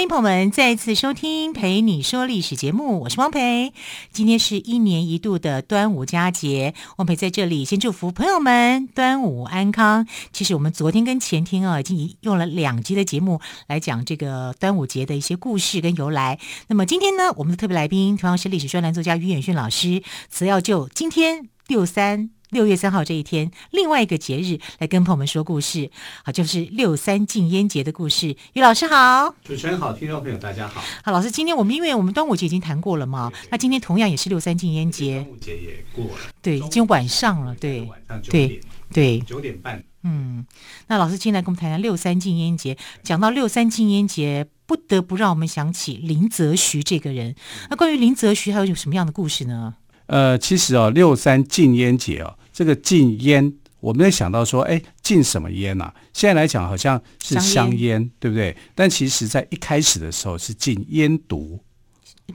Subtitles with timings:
[0.00, 3.74] 欢迎朋友们再次收听《陪你说历史》节目，我是汪培。
[4.10, 10.06] 今天是一年一度的端午佳节，汪培在这里先祝福朋友们端午安康。
[10.32, 16.40] 其实我们昨天跟前天啊，已经用了两集的节目来讲这个端午节的一些故事跟由来。
[16.68, 22.30] 那么今天呢，我们的特别来宾同样是历史专栏作家于远逊老师，则要就今天六三。
[22.50, 25.90] 六月三号这一天，另外一个节日来跟朋友们说故事，
[26.24, 28.36] 好，就是六三禁烟节的故事。
[28.54, 30.82] 于老师好，主持人好，听众朋友大家好。
[31.04, 35.20] 好，老师，今天我们因为我们端午节已经谈过了嘛，那今天同样也是六三禁烟节。
[35.20, 38.60] 端午节也过了，对，已经晚上了，对，晚上九点，
[38.92, 39.82] 对，九点半。
[40.02, 40.44] 嗯，
[40.88, 42.76] 那老师今天来跟我们谈谈六三禁烟节。
[43.04, 47.36] 讲到六三禁烟节，不得不让我们想起林则徐这个人。
[47.68, 49.74] 那关于林则徐，还有什么样的故事呢？
[50.06, 52.36] 呃，其实哦，六三禁烟节哦。
[52.52, 55.94] 这个禁烟，我们在想到说，哎，禁什么烟呐、啊？
[56.12, 58.56] 现在来讲好像是香烟，对不对？
[58.74, 61.58] 但其实在一开始的时候是禁烟毒，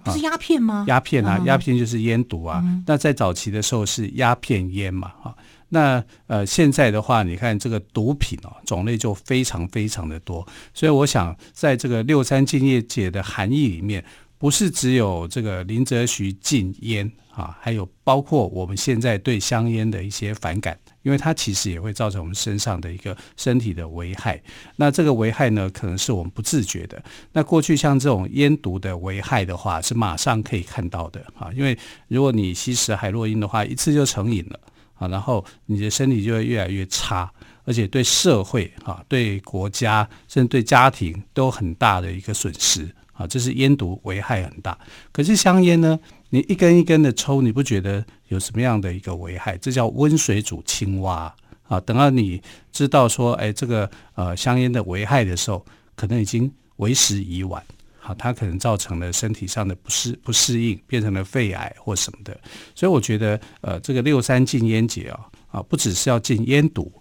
[0.03, 0.85] 不是鸦片吗？
[0.87, 2.61] 鸦片啊，鸦片就是烟毒啊。
[2.63, 5.35] 嗯、那在早期的时候是鸦片烟嘛，哈。
[5.69, 10.47] 那呃，现在的话，你看这个毒品哦，种类就非常非常的多。
[10.73, 14.05] 所以我想，在这个六三禁业节的含义里面，
[14.37, 17.11] 不是只有这个林则徐禁烟。
[17.35, 24.41] 啊，还有包括我们现在对香烟的一些反感，因为它其实也会造成我们身上的一个身体的危害。
[24.77, 27.03] 那这个危害呢，可能是我们不自觉的。
[27.33, 34.57] 那过去像这种烟毒的危害的话，是马上可以看到的啊，因为如果你吸食海洛因的话，一次就成瘾了
[34.93, 37.29] 啊，然后你的身体就会越来越差，
[37.65, 44.77] 而且对社会啊、对国家甚至对家庭都有很大的一个损失啊，这是烟毒危害很大。
[45.11, 45.99] 可是香烟呢？
[46.29, 49.57] 你一根一根的抽，你不觉得有什么样的一个危害？
[49.57, 51.33] 这叫温水煮青蛙
[51.67, 51.79] 啊！
[51.79, 52.41] 等到你
[52.73, 55.65] 知道说，哎，这个呃香烟的危害的时候，
[55.95, 57.63] 可能已经为时已晚。
[57.99, 62.37] 好，它可能造成了身体上的不适不适应，变成了肺癌或什么的。
[62.75, 65.19] 所以我觉得，呃，这个六三禁烟节啊，
[65.51, 66.91] 啊，不只是要禁烟毒，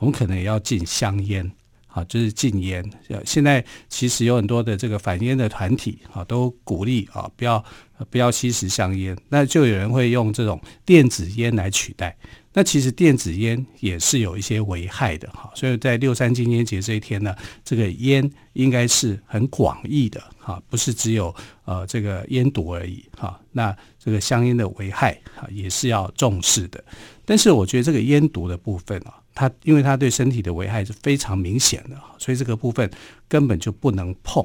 [0.00, 1.50] 我们可能也要禁香烟。
[1.92, 2.82] 啊，就是禁烟。
[3.24, 7.62] 现在其实有很多的这个反烟的团体啊，都鼓励啊，不要
[8.10, 9.16] 不要吸食香烟。
[9.28, 12.16] 那就有人会用这种电子烟来取代。
[12.54, 15.50] 那其实电子烟也是有一些危害的哈。
[15.54, 23.38] 所以在六三禁烟节这一天呢，这个烟应该是很广义的哈，不是只有呃这个烟毒而已哈。
[23.52, 26.82] 那这个香烟的危害啊，也是要重视的。
[27.24, 29.21] 但是我觉得这个烟毒的部分啊。
[29.34, 32.90] 它因为它对身体的危害是非常明显的，所以这个部分
[33.28, 34.42] 根本就不能碰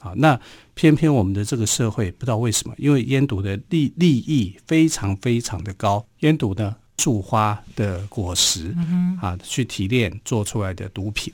[0.00, 0.12] 啊。
[0.16, 0.38] 那
[0.74, 8.74] 偏偏我们的这个社会不知道为什么，因为烟毒的利利益非常非常的高，烟毒呢，树花的果实
[9.20, 11.32] 啊去提炼做出来的毒品，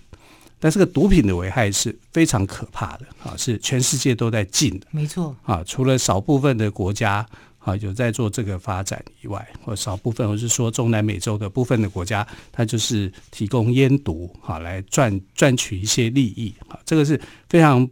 [0.58, 7.26] 但这个毒品的危害是非常可怕的啊，是全世界都在禁的，没错啊，除了少部分的国家。
[7.60, 17.88] 啊，有在做这个发展以外，或少部分，或是说中南美洲的部分的国家，它就是提供烟毒，哈，来赚赚取一些利益，啊，这个是非常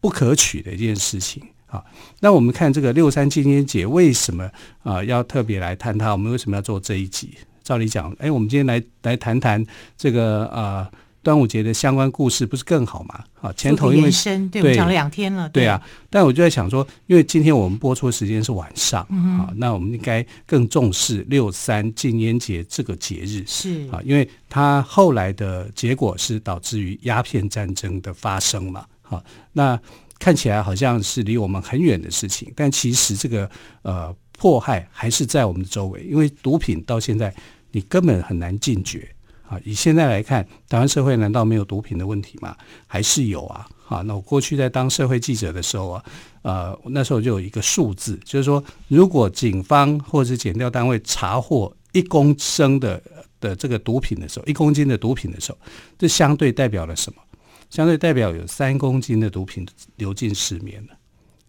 [0.00, 1.84] 不可取的一件事情，啊。
[2.20, 4.48] 那我们看这个六三禁烟节为什么
[4.82, 6.12] 啊要特别来探讨？
[6.12, 7.36] 我们为什么要做这一集？
[7.62, 9.64] 照理讲，哎，我们今天来来谈谈
[9.96, 10.90] 这个啊。
[11.28, 13.22] 端午节的相关故事不是更好吗？
[13.42, 14.10] 啊，前头因为
[14.50, 15.78] 对，对我讲了两天了，对，对啊。
[16.08, 29.78] 但我就在想说，因为今天我们播出的时间是晚上，嗯、啊，那我们应该更重视六三禁烟节这个节日，是啊，因为它后来的结果是导致于鸦片战争的发生嘛，好、啊，那
[30.18, 33.50] 看起来好像是离我们很远的事情，但其实这个
[33.82, 37.34] 呃迫害还是在我们的周围，因为毒品到现在
[37.70, 39.06] 你根本很难禁绝。
[39.48, 42.54] 啊，以现在来看，台湾社会难道没有毒品的问题吗？
[42.86, 43.66] 还是有啊。
[43.82, 46.04] 好，那我过去在当社会记者的时候啊，
[46.42, 53.02] 呃，那时候就有一个数字，就是说，如果警方或者检调单位查获一公升的
[53.40, 55.58] 的这个毒品的时候，一公斤的毒品的时候，
[55.96, 57.22] 这相对代表了什么？
[57.70, 59.66] 相对代表有三公斤的毒品
[59.96, 60.90] 流进市面了，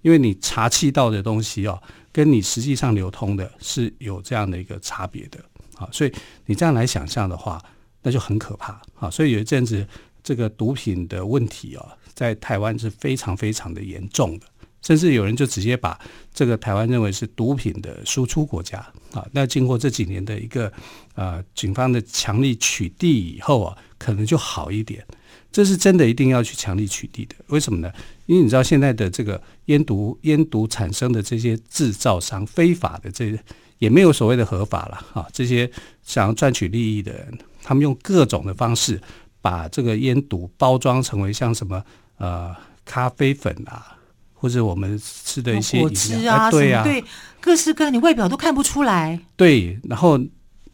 [0.01, 1.77] 因为你查气到的东西哦，
[2.13, 5.37] 跟你实际上流通的是有这样的一个差别的。
[5.75, 6.13] 好，所以
[6.45, 7.61] 你这样来想象的话。
[8.01, 9.09] 那就很可怕啊！
[9.09, 9.85] 所以有一阵子，
[10.23, 14.45] 这个毒品的问题啊，在台湾是非常非常的严重的
[14.81, 15.99] 甚至有人就直接把
[16.33, 18.79] 这个台湾认为是毒品的输出国家
[19.11, 19.27] 啊。
[19.33, 20.71] 那经过这几年的一个
[21.15, 25.05] 呃警方的强力取缔以后啊，可能就好一点。
[25.51, 27.91] 这是真的一定要去强力取缔的，为什么呢？
[28.27, 33.37] 因为你知道现在的这个烟毒烟毒产生的这些制造商，非法的这
[33.79, 35.27] 也没有所谓的合法了啊。
[35.33, 35.69] 这些
[36.03, 37.37] 想要赚取利益的人，
[37.69, 38.99] 他们用各种的方式
[39.41, 41.83] 把这个烟毒包装成为像什么
[42.17, 43.95] 呃咖啡粉啊，
[44.33, 47.03] 或者我们吃的一些果汁啊，啊，对啊，对，
[47.39, 49.19] 各式各样，你外表都看不出来。
[49.35, 50.19] 对，然后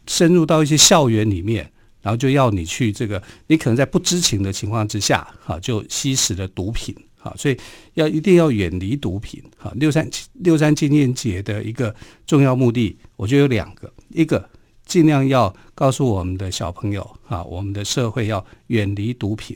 [0.06, 1.70] 深入到一些校园里面。
[2.00, 7.58] 然后就要你去这个，你可能在不知情的情况之下，哈，就吸食了毒品，哈，所以
[7.94, 9.72] 要一定要远离毒品，哈。
[9.74, 11.92] 六三六三纪念节的一个
[12.24, 14.48] 重要目的，我觉得有两个，一个
[14.86, 19.54] 尽量要告诉我们的小朋友，啊，我们的社会要远离毒品，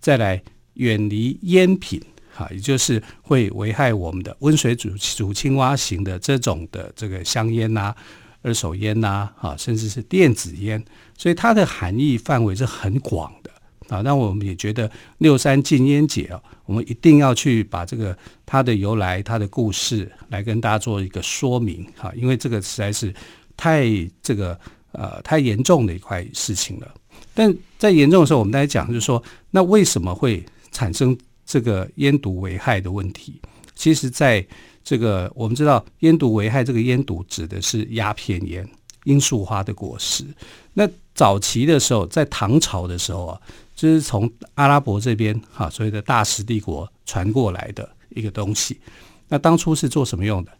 [0.00, 0.42] 再来
[0.74, 2.02] 远离烟品，
[2.34, 7.94] 哈，也就是会危害我们的温水煮煮青蛙型的这种的这个香烟呐。
[8.42, 10.82] 二手烟呐，啊，甚至是电子烟，
[11.18, 13.50] 所以它的含义范围是很广的
[13.94, 14.00] 啊。
[14.00, 18.16] 那我们也觉得六三禁烟节啊，我们一定要去把这个
[18.46, 23.12] 它的由来、它的故事来跟大家做一个说明啊，因为这个实在是
[23.60, 23.84] 太
[24.22, 24.58] 这个
[24.92, 26.94] 呃太严重的一块事情了。
[27.34, 30.42] 但在严重的时候，我们大家讲就是说，那为什么会
[30.72, 33.38] 产生这个烟毒危害的问题？
[33.74, 34.44] 其实，在
[34.82, 36.64] 这个我们知道，烟毒危害。
[36.64, 38.66] 这个烟毒指的是鸦片烟，
[39.04, 40.24] 罂粟花的果实。
[40.72, 43.40] 那早期的时候，在唐朝的时候啊，
[43.76, 48.80] 就是从阿拉伯这边哈，所谓的大食帝国传过来的一个东西。
[49.28, 50.50] 那当初是做什么用的？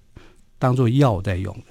[0.58, 1.64] 当做药在用的。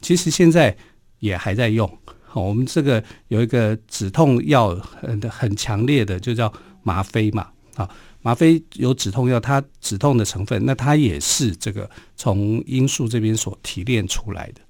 [0.00, 0.76] 其实现在
[1.18, 1.86] 也还在用。
[2.24, 6.52] 好，我们这个有一个止痛药，很很强烈的，就叫
[6.82, 7.48] 吗啡嘛。
[7.76, 7.88] 啊。
[8.22, 14.60] 吗啡有止痛药，它止痛的成分，那它也是这个从罂粟这边所提炼出来的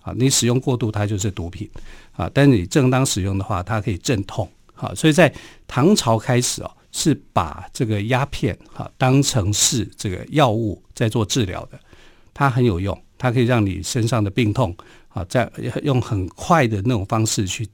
[0.00, 0.14] 啊。
[0.16, 1.68] 你使用过度，它就是毒品
[2.12, 2.30] 啊。
[2.32, 4.94] 但是你正当使用的话，它可以镇痛啊。
[4.94, 5.30] 所以在
[5.66, 11.78] 唐朝开始哦，是把这个鸦片哈当成是这个药物在做治疗的，
[12.32, 14.76] 它很有用，它可以让你身上的病痛
[15.08, 15.50] 啊，在
[15.82, 17.66] 用很快的那种方式去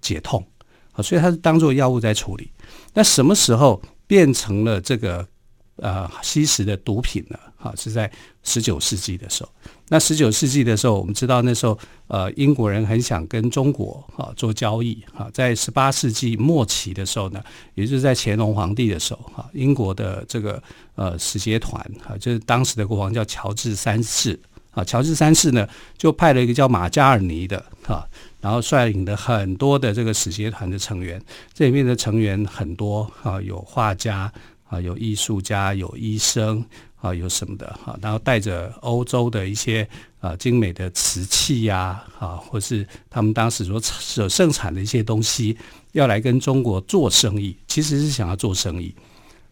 [0.00, 0.46] 解痛
[0.92, 1.02] 啊。
[1.02, 2.50] 所以它是当做药物在处理。
[2.94, 3.82] 那什么时候？
[4.06, 5.26] 变成了这个
[5.76, 8.08] 呃吸食的毒品呢，哈，是在
[8.42, 9.48] 十九世纪的时候。
[9.88, 11.76] 那十九世纪的时候，我们知道那时候
[12.06, 15.30] 呃英国人很想跟中国哈做交易哈。
[15.32, 17.42] 在十八世纪末期的时候呢，
[17.74, 20.62] 也就是在乾隆皇帝的时候哈，英国的这个
[20.96, 24.38] 呃使节团哈，就是当时的国王叫乔治三世
[24.74, 25.66] 啊，乔治三世呢
[25.96, 28.06] 就派了一个叫马加尔尼的哈。
[28.40, 31.18] 然后率领的很多的这个使节团的成员，
[31.54, 34.30] 这里面的成员很多啊，有画家
[34.68, 36.62] 啊，有艺术家，有医生
[37.00, 37.98] 啊，有什么的哈。
[38.02, 39.88] 然后带着欧洲的一些
[40.20, 45.56] 啊精美的瓷器呀啊，或是他们当时所所盛产的一些东西，
[45.92, 48.94] 要来跟中国做生意，其实是想要做生意。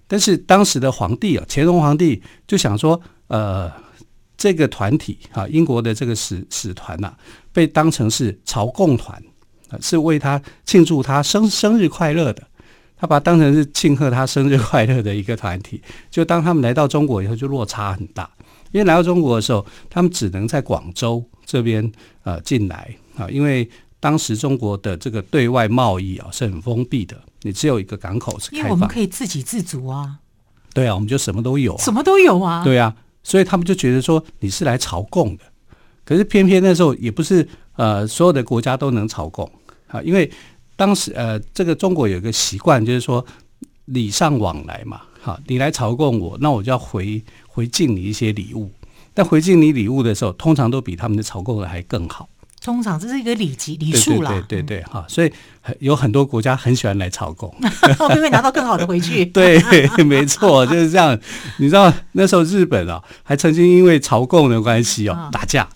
[0.07, 3.73] 但是当时的皇帝啊，乾隆皇帝就想说，呃。
[4.43, 7.15] 这个团体啊，英国的这个使使团呐，
[7.53, 9.23] 被当成是朝贡团，
[9.81, 12.43] 是为他庆祝他生生日快乐的。
[12.97, 15.81] 他把他当成是庆贺他生日快乐的一个团体。
[16.11, 18.29] 就当他们来到中国以后，就落差很大。
[18.73, 21.93] 因为来到中国的时候，他们只能在广州这边
[22.25, 23.71] 呃进来啊，因为
[24.01, 28.59] 当时中国的这个对外贸易啊是很封闭的，你只有一个港口是开放。
[28.59, 30.19] 因为我们可以自给自足啊。
[30.75, 32.65] 对啊，我们就什么都有啊，什么都有啊。
[32.65, 32.97] 对啊。
[33.23, 35.45] 所以他们就觉得说你是来朝贡的，
[36.05, 39.51] 可是偏偏那时候也不是呃所有的国家都能朝贡。
[39.87, 40.31] 啊，因为
[40.75, 43.25] 当时呃这个中国有一个习惯，就是说
[43.87, 48.71] 礼尚往来嘛，哈，你来朝贡我，那我就要回回敬你一些礼物，
[49.13, 52.29] 但回敬你礼物的时候，通常都比他们的朝贡的还更好。
[52.63, 55.33] 通常这是一个礼级礼数啦，对对对对哈，所以
[55.81, 59.25] 有很多国家很喜欢来朝贡，会 不会拿到更好的回去？
[59.27, 59.61] 对，
[60.05, 61.19] 没错，就是这样。
[61.59, 65.69] 你知道那时候日本啊，还曾经因为朝贡的关系哦打架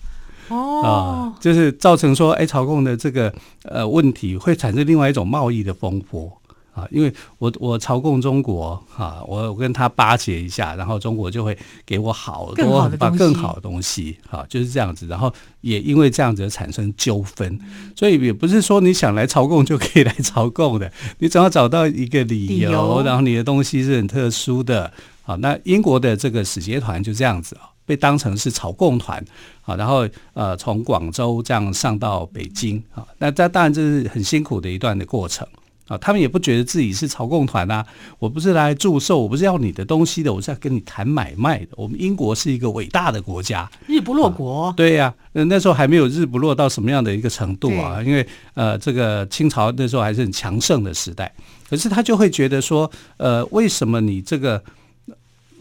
[0.47, 6.36] 哦、呃，就是造成说哎朝贡的这个呃问题会产生另外一种贸易的风波。
[6.77, 11.57] 啊，因为我我朝贡中国啊，我我跟他巴结一下，然后中国就会
[11.87, 15.07] 给我好多很棒更好的东西，啊，就是这样子。
[15.07, 17.59] 然后也因为这样子产生纠纷，
[17.95, 24.93] 所以也不是说你想来朝贡就可以来朝贡的，你总要找到一个理由，然后你的东西是很特殊的。
[25.23, 29.17] 好，那英国的这个使节团就这样子啊，被当成是朝贡团，
[29.63, 35.47] 啊，然后呃从广州这样上到北京，啊，那这当然这是很辛苦的一段的过程。
[35.87, 37.85] 啊，他们也不觉得自己是朝贡团啊，
[38.19, 41.67] 我不是来祝寿，我不是要你的东西的，我是要跟你谈买卖的。
[41.71, 44.65] 我们英国是一个伟大的国家，日不落国。
[44.65, 51.33] 啊、对呀、啊，那时候还没有日不落到什么样的一个程度啊，因为呃，这个清朝那时候还是很强盛的时代。
[51.69, 54.61] 可是他就会觉得说，呃，为什么你这个，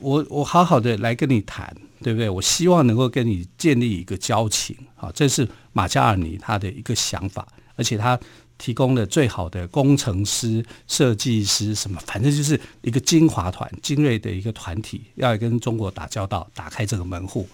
[0.00, 2.28] 我我好好的来跟你谈，对不对？
[2.28, 8.18] 我希望能够跟你建立一个交情啊，这是马加尔尼他的一个想法，而且他。
[8.58, 17.48] 提供了最好的工程师、设计师，什么反正就是一个精华团、精锐的一个团体，要跟中国打交道，打开这个门户。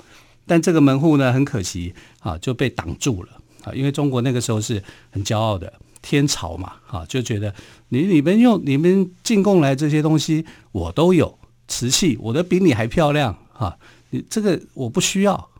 [0.46, 3.30] 但这个门户呢，很可惜啊，就被挡住了
[3.64, 7.54] 啊，因为中国那个时候是很骄傲的天朝嘛，啊，就觉得
[7.90, 13.76] 你你们用你们进贡来这些东西，我都有瓷器，我的比你还漂亮啊，
[14.10, 15.51] 你这个我不需要。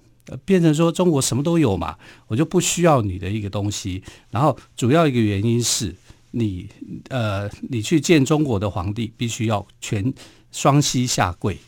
[0.45, 1.97] 变成说中国什么都有嘛，
[2.29, 4.02] 我就不需要你的一个东西。
[4.31, 5.95] 然后主要一个原因是
[6.31, 6.69] 你
[7.09, 10.12] 呃，你去见中国的皇帝，必须要全
[10.50, 11.59] 双膝下跪。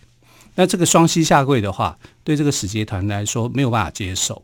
[0.55, 4.43] 那这个双膝下跪的话，对这个使节团来说没有办法接受。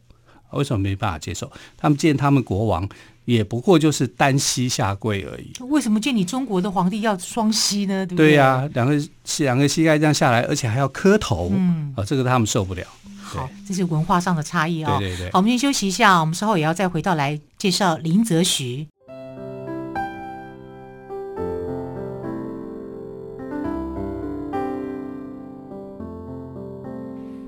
[0.51, 1.51] 为什么没办法接受？
[1.77, 2.89] 他们见他们国王
[3.25, 5.53] 也不过就是单膝下跪而已。
[5.69, 8.05] 为什么见你中国的皇帝要双膝呢？
[8.05, 8.31] 对不对？
[8.31, 9.01] 对呀，两个
[9.39, 11.51] 两个膝盖这样下来，而且还要磕头。
[11.53, 12.85] 嗯，啊，这个他们受不了。
[13.39, 14.97] 好，这是文化上的差异哦。
[14.99, 15.31] 对对对。
[15.31, 18.87] 好，我们先休息一下，我们稍后也要再回到来介绍林则徐。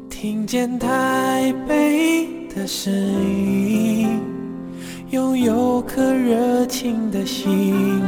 [0.08, 4.20] 听见台北的声音，
[5.10, 8.00] 拥有颗热情的心，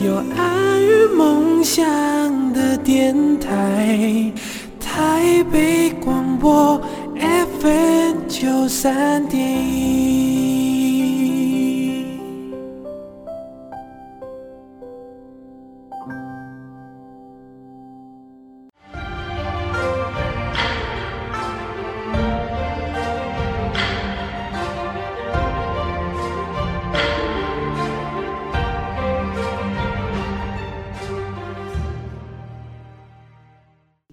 [0.00, 4.32] 有爱与梦想的电台。
[4.98, 6.76] 台北广播
[7.60, 10.07] FM 九三点一。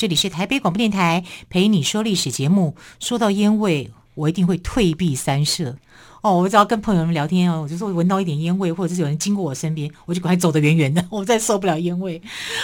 [0.05, 2.75] 这里是台北广播电台陪你说历史节目。
[2.99, 5.77] 说到烟味，我一定会退避三舍。
[6.25, 12.19] 哦，我只要跟朋友们聊天哦，我就说闻到一点烟味，或者是有人经过我身边，我就赶快走得远远的，我再受不了烟味。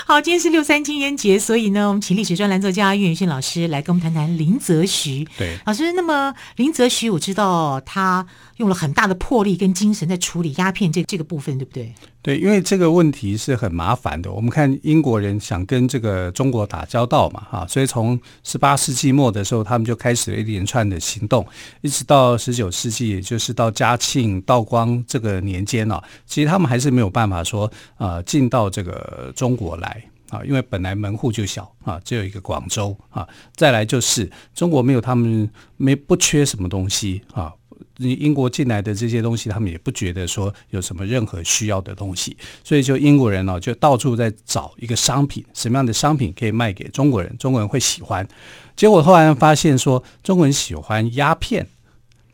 [0.08, 5.28] 好，今天是六三禁烟节，所以呢，我们请历史专栏作家岳云迅老师来跟我们谈谈林则徐。
[5.38, 8.26] 对，老师，那么林则徐，我知道他
[8.58, 11.94] 用了很大的魄力跟精神在处理鸦片这这个部分，对不对？
[12.24, 14.32] 对，因为这个问题是很麻烦的。
[14.32, 21.46] 我们看英国人想跟这个中国打交道嘛，哈，所以从十八世纪末的时候，他们就开始了一连串的行动，
[21.82, 37.54] 一直到十九世纪，也就是到嘉庆、道光这个年间啊，其实他们还是没有办法说啊进到这个中国来啊，因为本来门户就小啊，只有一个广州啊，再来就是中国没有他们没不缺什么东西啊。
[37.98, 48.28] 英国进来的这些东西，他们也不觉得说有什么任何需要的东西，所以就英国人呢，就到处在找一个商品，什么样的商品可以卖给中国人，中国人会喜欢。
[48.76, 51.68] 结果后来发现说，中国人喜欢鸦片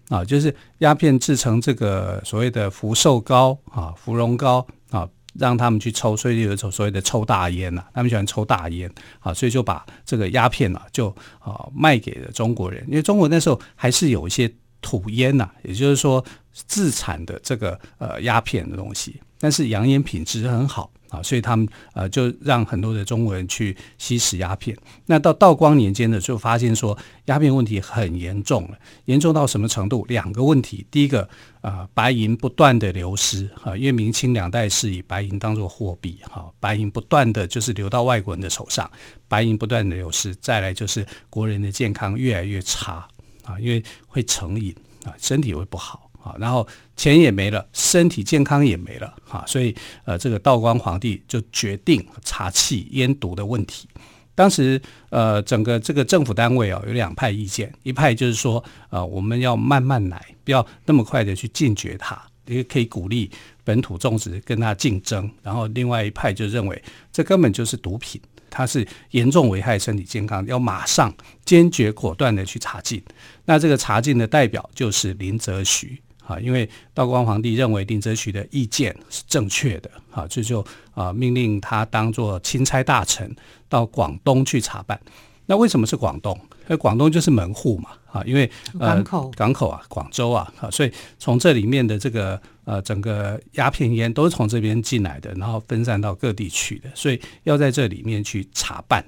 [0.10, 11.10] 啊，就是鸦片制成这个所谓的福寿膏啊、芙蓉膏啊，让他们去抽，所以有一种所谓的抽大烟呐，他们喜欢抽大烟啊，所以就把这个鸦片呢就
[11.40, 14.52] 啊卖给了中国人，因为中国那时候还是有一些。
[14.80, 16.24] 土烟呐、也就是说
[16.54, 24.78] 自产的这个呃鸦片的东西，但是洋烟品质很好啊，所以他们呃就让很多的中国人去吸食鸦片。
[25.06, 30.06] 那到道光年间呢，就发现说鸦片问题很严重了，严重到什么程度？
[30.08, 31.28] 两个问题，第一个
[31.62, 38.90] 啊、白银不断的流失啊，因为明清两代是以白银当做货币哈，白银不断的就是流到外国人的手上，
[39.28, 40.36] 白银不断的流失。
[40.36, 43.08] 再来就是国人的健康越来越差。
[43.44, 49.74] 啊，因为会成瘾啊，身体会不好啊，然后钱也没了，身体健康也没了啊，所以
[50.06, 53.88] 呃，这个道光皇帝就决定查缉烟毒的问题。
[54.36, 54.80] 当时
[55.10, 63.32] 呃，整个这个政府单位啊，有两派意见，一派就是说呃，我们要慢慢来，不要那么快的去禁绝它，也可以鼓励
[63.64, 65.30] 本土种植跟它竞争。
[65.42, 68.22] 然后另外一派就认为这根本就是毒品。
[68.50, 73.04] 它是严重危害身体健康，要马上坚决果断的去查禁。
[73.44, 83.34] 那这个查禁的代表就是林则徐啊，因为道光皇帝认为林则徐的意见是正确的啊，这就啊命令他当做钦差大臣
[83.70, 85.00] 到广东去查办。
[85.46, 86.38] 那为什么是广东？
[86.64, 99.02] 因为广东就是门户嘛啊，因为呃港口港口啊，广州啊，啊，所以从这里面的这个呃整个鸦片烟都是从这边进来的，然后分散到各地去的，所以要在这里面去查办。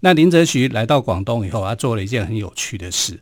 [0.00, 3.20] 那林则徐来到广东以后，他做了一件很有趣的事。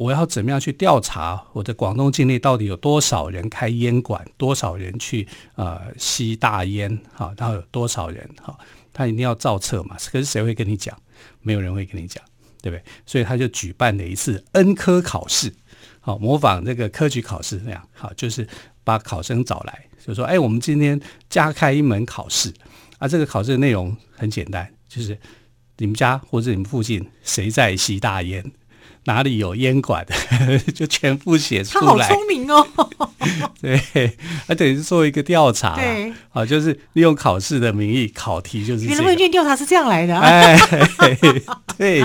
[0.00, 8.58] 我要怎么样去调查我的广东境内到底有多少人开烟馆，多少人去呃吸大烟，哈，然后有多少人哈，
[8.94, 9.98] 他一定要造册嘛。
[10.10, 10.96] 可是谁会跟你讲？
[11.42, 12.24] 没有人会跟你讲，
[12.62, 12.82] 对不对？
[13.04, 15.52] 所以他就举办了一次恩科考试，
[16.00, 18.48] 好，模仿这个科举考试那样，好，就是
[18.82, 22.50] 把考生找来，就说，哎，我们今天加开一门考试，
[22.96, 25.18] 啊，这个考试的内容很简单，就是
[25.76, 28.42] 你们家或者你们附近谁在吸大烟。
[29.04, 31.86] 哪里有烟馆的， 就全部写出来。
[31.86, 32.66] 他好聪明哦！
[33.60, 35.76] 对，他等于是做一个调查。
[35.76, 38.92] 对，啊，就是利用考试的名义考题，就是这个。
[38.94, 40.18] 原来问卷调查是这样来的。
[40.18, 40.58] 哎，
[41.76, 42.00] 对。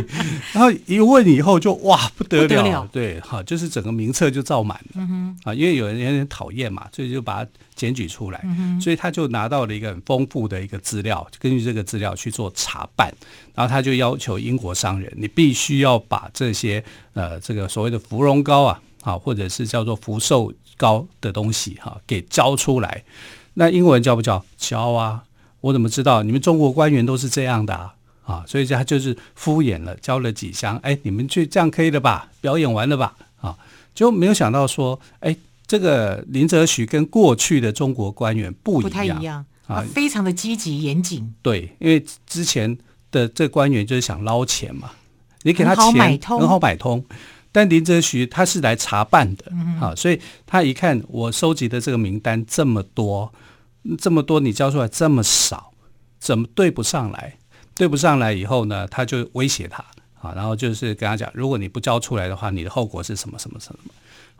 [0.53, 2.89] 然后一问以后就哇不得了，得了。
[2.91, 4.91] 对，好，就是整个名册就造满了。
[4.95, 5.37] 嗯哼。
[5.43, 8.41] 啊，因为有人有点讨厌嘛，所以就把它检举出来。
[8.43, 8.79] 嗯。
[8.79, 13.13] 所以他就拿到了一个很丰富的一个资料，根据这个资料去做查办。
[13.53, 23.03] 然后他就要求英国商人，你必须要把这些呃这个所谓的芙蓉膏啊，啊或者是叫做福寿膏的东西哈、啊，给交出来。
[23.53, 24.43] 那英国人交不交？
[24.57, 25.23] 交啊！
[25.61, 26.21] 我怎么知道？
[26.23, 27.95] 你们中国官员都是这样的啊！
[28.25, 30.77] 啊所以他就是敷衍了，交了几箱。
[30.79, 32.29] 哎，你们去这样可以了吧？
[32.41, 33.15] 表演完了吧？
[33.39, 33.57] 啊，
[33.93, 35.33] 就没有想到说，哎，
[35.65, 41.33] 这个林则徐跟过去的中国官员不一样，不太一样啊，非常的积极严谨。
[41.41, 42.77] 对，因为之前。
[43.11, 44.91] 的这官员就是想捞钱嘛，
[45.43, 47.05] 你给他钱很好买通，很好买通，
[47.49, 53.31] 但林则徐他是来查办的，嗯、啊，所以他一看我收集的这个名单这么多，
[53.97, 55.71] 这么多你交出来这么少，
[56.19, 57.37] 怎么对不上来？
[57.73, 59.81] 对不上来以后呢，他就威胁他
[60.19, 63.79] 啊，然后就是跟他讲，如果你不交出来的话，你的后果是什么什么什么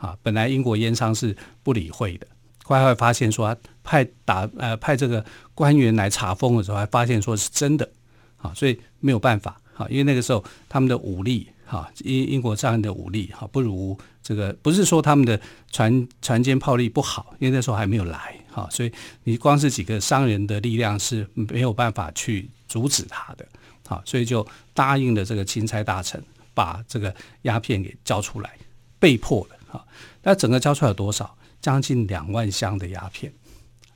[0.06, 0.18] 啊？
[0.22, 2.28] 本来英国烟商是不理会的，
[2.64, 7.90] 后来发现说派打呃派这个官员来查封的时候，还发现说是真的。
[8.38, 15.40] 啊，所以没有办法，哈，因为那个时候他们的武力，哈，英英国商人的武力，哈，不如这个，不是说他们的
[15.72, 18.92] 船船坚炮利不好，因为那时候还没有来，哈，所以
[19.24, 23.44] 你光是几个商人的力量是没有办法去阻止他的，
[23.88, 26.22] 好，所以就答应了这个钦差大臣，
[26.54, 28.52] 把这个鸦片给交出来，
[29.00, 29.86] 被迫的，哈，
[30.24, 31.36] 那整个交出来有多少？
[31.62, 33.34] 将近两万箱的鸦片，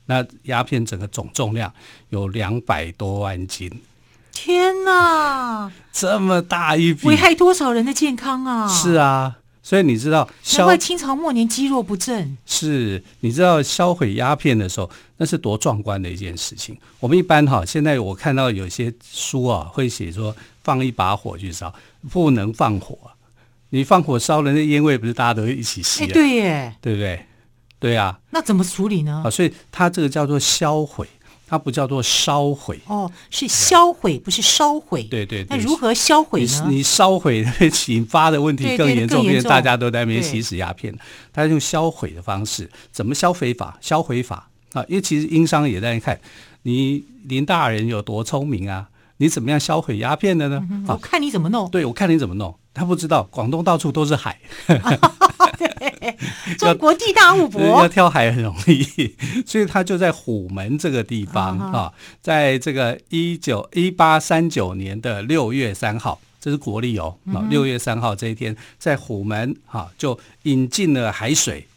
[0.08, 1.72] 那鸦片整个总重量
[2.10, 3.72] 有两百多万斤。
[4.32, 8.68] 天呐， 这么大一笔，危害多少人的健康啊！
[8.68, 12.36] 是啊，所以你知道，难怪清朝末年积弱不振。
[12.46, 16.76] 是，你知道销毁鸦片的时候，那是多壮观的一件事情。
[17.00, 21.72] 我们一般哈，现在我看到有些书啊，会写说放一把火去烧，
[22.10, 22.98] 不能放火。
[23.70, 26.04] 你放火烧了，那烟味不是大家都一起吸？
[26.04, 27.26] 哎，对耶，对不对？
[27.80, 29.24] 对啊，那怎么处理呢？
[29.26, 31.08] 啊，所以它这个叫做销毁。
[31.52, 35.02] 它不叫做烧毁哦，是销毁，不是烧毁。
[35.06, 36.66] 对对对，那如何销毁呢？
[36.70, 37.44] 你，你烧毁
[37.88, 40.96] 引发的问题更严重，因为大家都在那边吸食鸦片。
[41.34, 43.76] 他用销毁的方式，怎么销毁法？
[43.82, 46.22] 销毁法啊，因为其实英商也在看
[46.62, 50.64] 你林大人有多聪明啊，你怎么样销毁鸦片的呢？
[50.70, 51.68] 嗯、我看你怎么弄。
[51.72, 52.56] 对，我看你怎么弄。
[52.74, 54.40] 他不知道广东到处都是海。
[56.58, 67.16] 中国地大物博， 要跳海很容易，所以他就在虎门这个地方啊，在这个一九一八三九年的六月三号，这是国历哦，
[67.50, 71.68] 六月三号这一天，在虎门啊就引进了海水，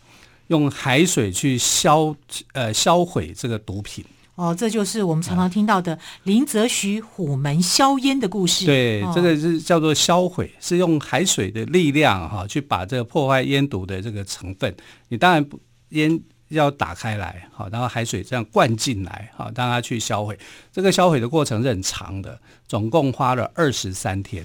[0.48, 2.14] 用海水去消
[2.52, 4.04] 呃销毁这个毒品。
[4.34, 8.64] 哦，这就是我们常常听到的林则徐虎门销烟的故事。
[8.64, 14.74] 对，哦、这个是叫做销毁，是用海水的力量哈、啊，去把这个破坏烟毒的这个成分。
[15.08, 16.18] 你当然不烟
[16.48, 20.38] 要打开来，好，然后海水这样灌进来，好，让它去销毁。
[20.72, 24.42] 这个销毁的过程是很长的，总共花了二十三天，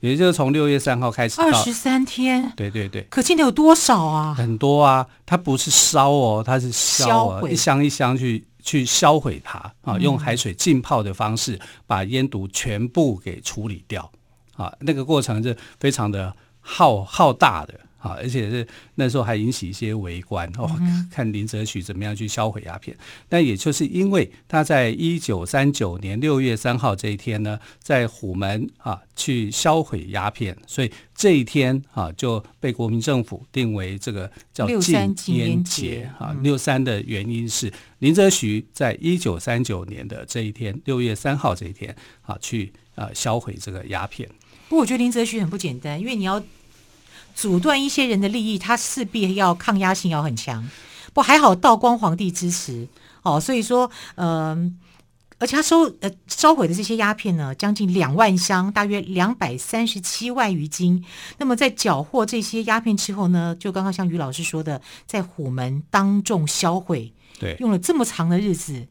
[0.00, 1.40] 也就是从六月三号开始。
[1.40, 2.52] 二十三天。
[2.54, 3.02] 对对对。
[3.08, 4.34] 可见的有多少啊？
[4.34, 7.52] 很多啊，它不是烧哦，它是销啊，销毁。
[7.52, 8.44] 一箱一箱去。
[8.66, 14.10] 去销毁它啊，用海水浸泡的方式把烟毒全部给处理掉
[14.56, 17.80] 啊，那个过程是非常的浩浩大的。
[17.98, 20.70] 啊，而且是那时候还引起一些围观哦，
[21.10, 22.96] 看林则徐怎么样去销毁鸦片。
[23.28, 36.36] 但也就是因为他在一九三九年六月三号这一天呢，在虎门啊去销毁鸦片，所以这一天啊就被国民政府定为这个叫禁烟节啊。
[36.42, 44.28] 六三的原因是林则徐在一九三九年的这一天六月三号这一天啊去啊销毁这个鸦片。
[44.68, 46.42] 不过我觉得林则徐很不简单，因为你要。
[47.36, 50.66] 阻断一些人的利益，他势必要抗压性要很强。
[51.12, 52.88] 不还好，道光皇帝支持
[53.22, 54.72] 哦，所以说，嗯、呃，
[55.40, 61.04] 而且他收呃烧毁的这些鸦片呢，将近两万箱，大约两百三十七万余斤。
[61.38, 68.86] 那么在缴获这些鸦片之后呢，就刚刚像于老师说的，在虎门当众销毁，对，用了这么长的日子，对。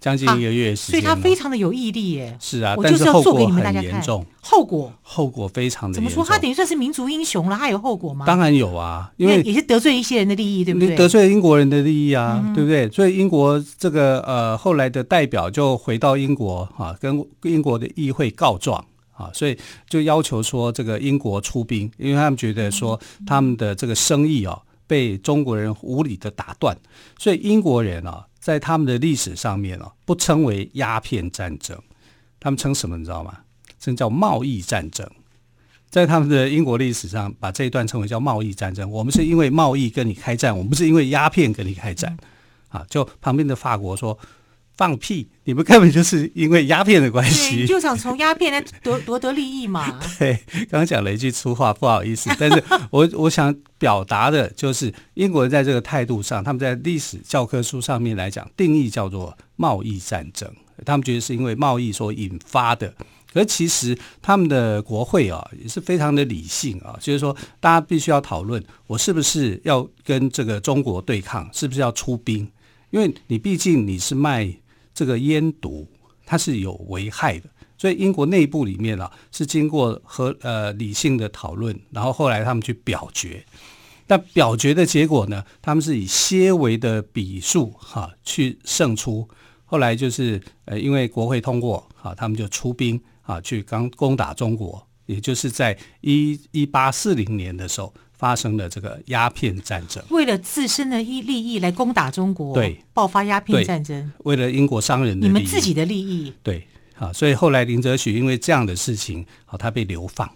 [0.00, 2.36] 将近一个月时间，所以他非常的有毅力耶。
[2.40, 3.90] 是啊，我就是要做给你们大家看。
[3.92, 6.12] 但是后果很严重，后果后果非常的严重。
[6.14, 6.24] 怎么说？
[6.24, 8.24] 他等于算是民族英雄了，他有后果吗？
[8.24, 10.94] 当然有啊，因为，也是得罪一些人的利益，对不对？
[10.94, 12.88] 得罪了英国人的利益啊，嗯、对不对？
[12.90, 19.58] 所以英国这个呃后来的代表就回到英国啊，跟英国的议会告状啊，所以
[19.88, 26.76] 就要求说这个英国出兵，因为他们觉得说他们的这个生意啊被中国人无理的打断，
[27.18, 28.24] 所以英国人啊。
[28.48, 31.78] 在他们的历史上面哦，不称为鸦片战争，
[32.40, 32.96] 他们称什么？
[32.96, 33.40] 你知道吗？
[33.78, 35.06] 称叫贸易战争。
[35.90, 38.90] 在他们的英国历史上，把这一段称为叫贸易战争。
[38.90, 42.16] 我们是因为贸易跟你开战，我们不是因为鸦片跟你开战。
[42.68, 44.18] 啊，就旁边的法国说。
[44.78, 45.28] 放屁！
[45.42, 49.98] 你们根本就是因为鸦片的关系，就想从鸦片来夺 夺得利益嘛。
[50.20, 52.30] 对，刚刚讲了一句粗话，不好意思。
[52.38, 60.48] 但是我我想表达的就是，英国人在这个态度上，他们在历史教科书上面来讲，定义叫做贸易战争。
[60.86, 62.94] 他们觉得是因为贸易所引发的。
[63.32, 72.48] 可是其实他们的国会啊，也是非常的理性啊，就是说大家必须要讨论，我是不是要跟这个中国对抗，是不是要出兵？
[72.90, 74.54] 因为你毕竟你是卖。
[74.98, 75.86] 这个烟毒
[76.26, 83.44] 它是有危害的，所以英国内部里面啊是经过和呃理性的讨论，然后后来他们去表决，
[84.08, 89.28] 那表决的结果呢，他们是以些微的比数哈、去胜出，
[89.64, 97.94] 后来就是呃因为国会通过啊，他们就出兵啊去刚攻打中国，也就是在一一八四零年的时候。
[98.18, 106.66] 发生了这个鸦片战争，为了自身的利利益来攻打中国，对，爆发鸦片战争，为了英国商人的利益，你们自己的利益，对，
[106.98, 110.28] 啊，所以后来林则徐因为这样的事情，啊，他被流放，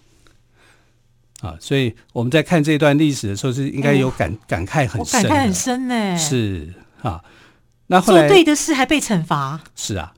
[1.40, 7.20] 啊，所以我们在看这段历史的时候，是应该有感、哎、感慨很深，感慨很深呢，是啊，
[7.88, 10.14] 那后来做对的事还被惩罚，是啊。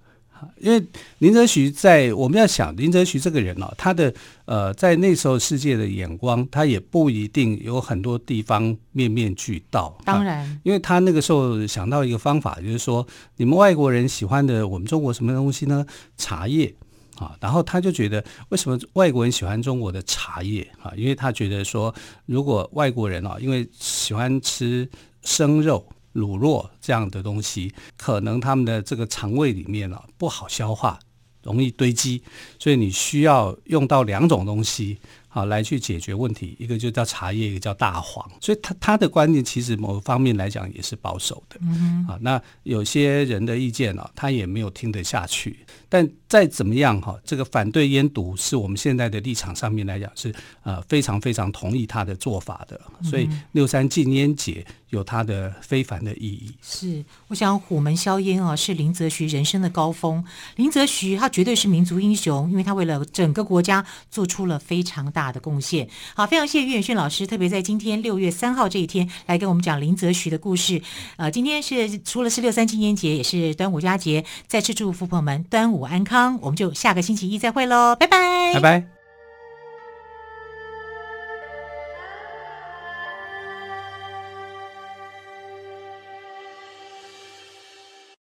[0.58, 0.84] 因为
[1.18, 4.12] 林则徐在我们要想林则徐这个人哦，他的
[4.44, 9.96] 呃在那时候世界的眼光，他也不一定有很多地方面面俱到。
[10.04, 15.86] 当然，因为他那个时候想到一个方法，就是说你们外国人喜欢的我们中国什么东西呢？
[16.16, 16.74] 茶叶
[17.16, 20.92] 啊，然后他就觉得为什么外国人喜欢中国的茶叶啊？
[20.96, 21.94] 因为他觉得说，
[22.26, 24.88] 如果外国人啊，因为喜欢吃
[25.22, 25.86] 生肉。
[26.14, 30.98] 乳酪这样的东西，可能他们的这个肠胃里面啊不好消化，
[31.42, 32.22] 容易堆积，
[32.58, 34.98] 所以你需要用到两种东西。
[35.28, 38.24] 好，来去解决问题，一个就叫茶叶，一个叫大黄。
[38.40, 41.58] 所以他他的观念其实某方面来讲也是保守的。
[41.60, 45.66] 嗯，啊，那有些人的意见啊，他也没有听得下去。
[45.88, 52.80] 但再怎么样哈，这个反对烟毒是我们现在的立场上面来讲是呃非常非常同意他的做法的。
[53.08, 56.52] 所以六三禁烟节有它的非凡的意义。
[56.62, 60.24] 是，我想虎门销烟啊，是林则徐人生的高峰。
[60.56, 65.34] 林则徐他绝对是民族英雄，因为他为了整个国家做出了非常大。
[65.34, 70.80] 的贡献，好，非常谢谢于远逊老师，特别在今天六月三号这一天来跟我们讲林则徐的故事。
[71.16, 76.23] 呃，今天是除了是六三禁烟节，也是端午佳节，再次祝福朋友们端午安康。
[76.40, 78.93] 我们就下个星期一再会喽，拜拜，拜拜。